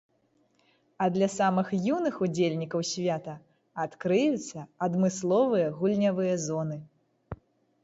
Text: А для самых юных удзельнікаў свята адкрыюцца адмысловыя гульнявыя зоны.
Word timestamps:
А 1.05 1.09
для 1.17 1.27
самых 1.39 1.67
юных 1.95 2.15
удзельнікаў 2.27 2.81
свята 2.93 3.35
адкрыюцца 3.85 4.59
адмысловыя 4.89 5.67
гульнявыя 5.83 6.35
зоны. 6.51 6.77